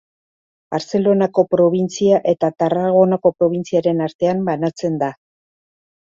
Bartzelonako 0.75 1.43
probintzia 1.51 2.21
eta 2.33 2.49
Tarragonako 2.63 3.33
probintziaren 3.43 4.03
artean 4.09 4.43
banatzen 4.51 4.99
da. 5.05 5.13